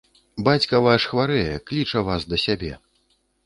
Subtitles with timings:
[0.47, 2.73] Бацька ваш хварэе, кліча вас да сябе.